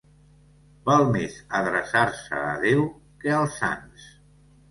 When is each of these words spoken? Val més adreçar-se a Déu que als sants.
Val 0.89 1.03
més 1.15 1.33
adreçar-se 1.59 2.39
a 2.53 2.57
Déu 2.65 2.81
que 3.25 3.35
als 3.41 3.57
sants. 3.61 4.09